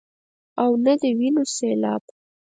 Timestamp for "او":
0.61-0.69